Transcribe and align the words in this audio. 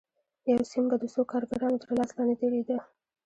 یو 0.51 0.59
سیم 0.71 0.83
به 0.89 0.95
د 1.01 1.05
څو 1.13 1.21
کارګرانو 1.31 1.81
تر 1.83 1.89
لاس 1.97 2.09
لاندې 2.17 2.35
تېرېده 2.41 2.77